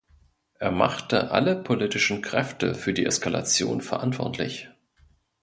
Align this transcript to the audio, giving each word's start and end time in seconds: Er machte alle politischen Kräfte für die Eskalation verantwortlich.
Er 0.57 0.71
machte 0.71 1.29
alle 1.29 1.55
politischen 1.55 2.23
Kräfte 2.23 2.73
für 2.73 2.91
die 2.91 3.05
Eskalation 3.05 3.81
verantwortlich. 3.81 4.67